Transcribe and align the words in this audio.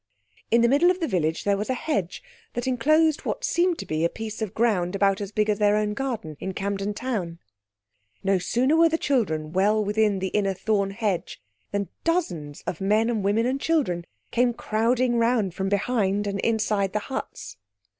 In 0.49 0.61
the 0.61 0.67
middle 0.67 0.89
of 0.89 0.99
the 0.99 1.07
village 1.07 1.43
there 1.43 1.55
was 1.57 1.69
a 1.69 1.75
hedge 1.75 2.23
that 2.55 2.65
enclosed 2.65 3.21
what 3.21 3.43
seemed 3.43 3.77
to 3.77 3.85
be 3.85 4.03
a 4.03 4.09
piece 4.09 4.41
of 4.41 4.55
ground 4.55 4.95
about 4.95 5.21
as 5.21 5.31
big 5.31 5.47
as 5.47 5.59
their 5.59 5.75
own 5.75 5.93
garden 5.93 6.37
in 6.39 6.55
Camden 6.55 6.95
Town. 6.95 7.37
No 8.23 8.39
sooner 8.39 8.75
were 8.75 8.89
the 8.89 8.97
children 8.97 9.53
well 9.53 9.85
within 9.85 10.17
the 10.17 10.29
inner 10.29 10.55
thorn 10.55 10.89
hedge 10.89 11.39
than 11.69 11.87
dozens 12.03 12.63
of 12.65 12.81
men 12.81 13.11
and 13.11 13.23
women 13.23 13.45
and 13.45 13.61
children 13.61 14.07
came 14.31 14.55
crowding 14.55 15.19
round 15.19 15.53
from 15.53 15.69
behind 15.69 16.25
and 16.25 16.39
inside 16.39 16.93
the 16.93 16.97
huts. 17.13 17.57